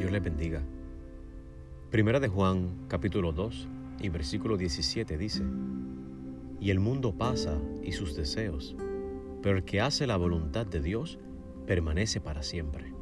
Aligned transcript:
Dios 0.00 0.12
les 0.12 0.22
bendiga. 0.22 0.62
Primera 1.90 2.20
de 2.20 2.28
Juan, 2.28 2.86
capítulo 2.88 3.32
2 3.32 3.68
y 4.00 4.08
versículo 4.08 4.56
17 4.56 5.18
dice, 5.18 5.42
Y 6.58 6.70
el 6.70 6.80
mundo 6.80 7.12
pasa 7.18 7.58
y 7.82 7.92
sus 7.92 8.16
deseos, 8.16 8.74
pero 9.42 9.58
el 9.58 9.64
que 9.64 9.82
hace 9.82 10.06
la 10.06 10.16
voluntad 10.16 10.64
de 10.64 10.80
Dios 10.80 11.18
permanece 11.66 12.18
para 12.18 12.42
siempre. 12.42 12.94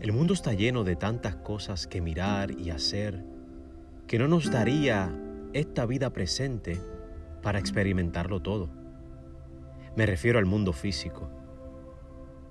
El 0.00 0.12
mundo 0.12 0.34
está 0.34 0.52
lleno 0.52 0.82
de 0.82 0.96
tantas 0.96 1.36
cosas 1.36 1.86
que 1.86 2.00
mirar 2.00 2.50
y 2.50 2.70
hacer 2.70 3.24
que 4.08 4.18
no 4.18 4.26
nos 4.26 4.50
daría 4.50 5.16
esta 5.52 5.86
vida 5.86 6.12
presente 6.12 6.80
para 7.40 7.60
experimentarlo 7.60 8.42
todo. 8.42 8.68
Me 9.94 10.06
refiero 10.06 10.40
al 10.40 10.46
mundo 10.46 10.72
físico. 10.72 11.30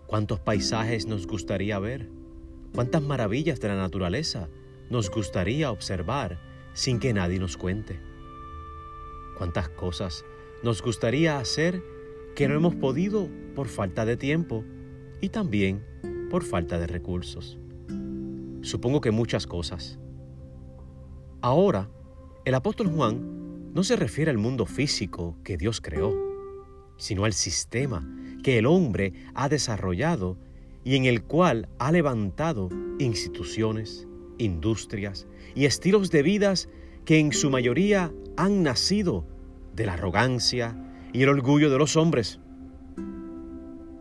¿Cuántos 0.08 0.40
paisajes 0.40 1.08
nos 1.08 1.28
gustaría 1.28 1.78
ver? 1.78 2.20
¿Cuántas 2.74 3.02
maravillas 3.02 3.60
de 3.60 3.68
la 3.68 3.76
naturaleza 3.76 4.48
nos 4.90 5.10
gustaría 5.10 5.72
observar 5.72 6.40
sin 6.74 7.00
que 7.00 7.14
nadie 7.14 7.40
nos 7.40 7.58
cuente? 7.58 8.00
¿Cuántas 9.38 9.70
cosas 9.70 10.24
nos 10.64 10.82
gustaría 10.82 11.40
hacer 11.40 11.84
que 12.36 12.48
no 12.48 12.56
hemos 12.56 12.76
podido 12.76 13.28
por 13.56 13.68
falta 13.68 14.06
de 14.06 14.18
tiempo 14.18 14.64
y 15.22 15.30
también 15.30 15.86
por 16.30 16.44
falta 16.44 16.78
de 16.78 16.88
recursos? 16.88 17.58
Supongo 18.62 19.02
que 19.02 19.12
muchas 19.12 19.48
cosas. 19.48 19.98
Ahora, 21.42 21.90
el 22.46 22.54
apóstol 22.56 22.88
Juan 22.88 23.74
no 23.74 23.84
se 23.84 23.96
refiere 23.96 24.32
al 24.32 24.38
mundo 24.38 24.66
físico 24.66 25.38
que 25.44 25.58
Dios 25.58 25.82
creó, 25.82 26.14
sino 26.98 27.26
al 27.26 27.34
sistema 27.34 28.08
que 28.44 28.58
el 28.58 28.66
hombre 28.66 29.14
ha 29.34 29.50
desarrollado 29.50 30.38
y 30.84 30.96
en 30.96 31.06
el 31.06 31.24
cual 31.24 31.70
ha 31.78 31.92
levantado 31.92 32.70
instituciones, 33.00 34.08
industrias 34.38 35.28
y 35.56 35.66
estilos 35.66 36.12
de 36.12 36.24
vidas 36.24 36.70
que 37.06 37.20
en 37.20 37.34
su 37.34 37.50
mayoría 37.50 38.14
han 38.38 38.64
nacido 38.64 39.26
de 39.76 39.86
la 39.86 39.94
arrogancia 39.94 40.78
y 41.14 41.24
el 41.24 41.30
orgullo 41.30 41.70
de 41.70 41.78
los 41.78 41.96
hombres. 41.96 42.40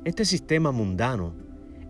Este 0.04 0.24
sistema 0.24 0.72
mundano 0.72 1.34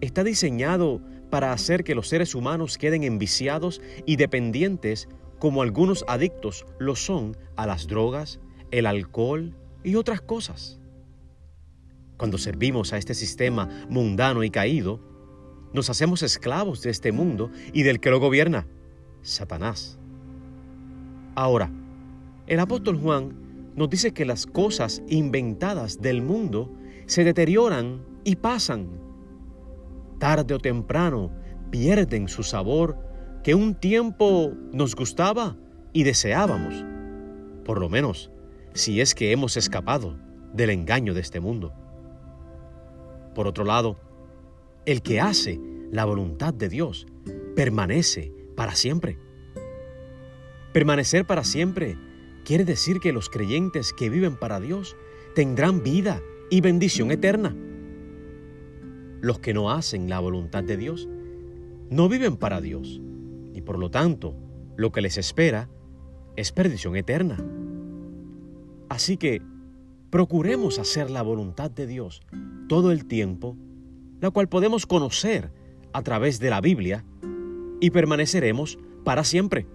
está 0.01 0.25
diseñado 0.25 1.01
para 1.31 1.53
hacer 1.53 1.85
que 1.85 1.95
los 1.95 2.09
seres 2.09 2.35
humanos 2.35 2.79
queden 2.79 3.05
enviciados 3.05 3.81
y 4.07 4.17
dependientes 4.17 5.09
como 5.39 5.63
algunos 5.63 6.05
adictos 6.09 6.67
lo 6.79 6.97
son 6.97 7.37
a 7.57 7.67
las 7.67 7.87
drogas, 7.87 8.41
el 8.71 8.87
alcohol 8.87 9.55
y 9.85 9.95
otras 9.95 10.21
cosas. 10.21 10.81
Cuando 12.19 12.37
servimos 12.37 12.93
a 12.93 12.99
este 12.99 13.15
sistema 13.15 13.69
mundano 13.89 14.43
y 14.45 14.51
caído, 14.51 15.01
nos 15.73 15.89
hacemos 15.89 16.23
esclavos 16.23 16.83
de 16.83 16.91
este 16.91 17.13
mundo 17.13 17.51
y 17.73 17.85
del 17.85 18.01
que 18.01 18.11
lo 18.11 18.19
gobierna, 18.19 18.67
Satanás. 19.23 19.99
Ahora, 21.37 21.71
el 22.49 22.59
apóstol 22.59 22.99
Juan 22.99 23.73
nos 23.77 23.89
dice 23.89 24.13
que 24.13 24.25
las 24.25 24.47
cosas 24.47 25.03
inventadas 25.09 26.03
del 26.03 26.21
mundo 26.21 26.75
se 27.07 27.23
deterioran 27.23 28.05
y 28.25 28.37
pasan. 28.37 28.89
Tarde 30.19 30.55
o 30.55 30.59
temprano 30.59 31.31
pierden 31.71 32.27
su 32.27 32.43
sabor 32.43 32.99
que 33.45 33.55
un 33.55 33.77
tiempo 33.77 34.53
nos 34.73 34.97
gustaba 34.97 35.57
y 35.93 36.03
deseábamos, 36.03 36.85
por 37.65 37.79
lo 37.79 37.89
menos 37.89 38.33
si 38.75 39.01
es 39.01 39.15
que 39.15 39.31
hemos 39.31 39.57
escapado 39.57 40.19
del 40.53 40.71
engaño 40.71 41.15
de 41.15 41.21
este 41.21 41.39
mundo. 41.39 41.73
Por 43.35 43.47
otro 43.47 43.65
lado, 43.65 43.99
el 44.87 45.03
que 45.03 45.21
hace 45.21 45.61
la 45.91 46.05
voluntad 46.05 46.55
de 46.55 46.69
Dios 46.69 47.07
permanece 47.55 48.33
para 48.57 48.75
siempre. 48.75 49.19
Permanecer 50.73 51.27
para 51.27 51.45
siempre 51.45 51.97
quiere 52.45 52.65
decir 52.65 53.01
que 53.01 53.13
los 53.13 53.29
creyentes 53.29 53.93
que 53.93 54.11
viven 54.11 54.37
para 54.37 54.61
Dios 54.61 54.97
tendrán 55.35 55.83
vida 55.83 56.23
y 56.51 56.61
bendición 56.61 57.11
eterna. 57.11 57.55
Los 59.21 59.41
que 59.41 59.55
no 59.55 59.71
hacen 59.71 60.09
la 60.09 60.21
voluntad 60.21 60.65
de 60.65 60.77
Dios 60.77 61.09
no 61.91 62.09
viven 62.09 62.37
para 62.37 62.61
Dios 62.61 63.01
y 63.55 63.63
por 63.63 63.79
lo 63.79 63.91
tanto 63.91 64.35
lo 64.77 64.93
que 64.93 65.01
les 65.01 65.19
espera 65.19 65.69
es 66.37 66.53
perdición 66.53 66.97
eterna. 66.97 67.37
Así 68.89 69.17
que 69.17 69.43
procuremos 70.11 70.79
hacer 70.79 71.11
la 71.11 71.23
voluntad 71.23 71.71
de 71.71 71.87
Dios 71.87 72.23
todo 72.69 72.93
el 72.93 73.07
tiempo, 73.07 73.57
la 74.21 74.31
cual 74.31 74.49
podemos 74.49 74.87
conocer 74.87 75.51
a 75.93 76.03
través 76.03 76.39
de 76.41 76.51
la 76.51 76.61
Biblia 76.61 77.05
y 77.81 77.91
permaneceremos 77.91 78.79
para 79.05 79.25
siempre. 79.25 79.67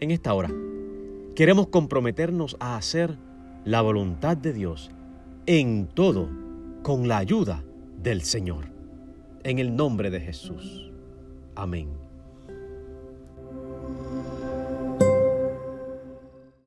En 0.00 0.10
esta 0.10 0.32
hora, 0.34 0.50
queremos 1.34 1.68
comprometernos 1.68 2.56
a 2.60 2.76
hacer 2.76 3.18
la 3.64 3.82
voluntad 3.82 4.36
de 4.36 4.52
Dios 4.52 4.90
en 5.46 5.88
todo 5.88 6.28
con 6.82 7.08
la 7.08 7.18
ayuda 7.18 7.64
del 8.02 8.22
Señor. 8.22 8.66
En 9.42 9.58
el 9.58 9.76
nombre 9.76 10.10
de 10.10 10.20
Jesús. 10.20 10.90
Amén. 11.54 12.09